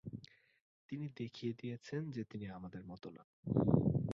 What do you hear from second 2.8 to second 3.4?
মত না।